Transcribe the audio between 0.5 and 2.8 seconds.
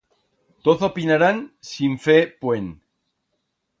Toz opinarán sin fer puent.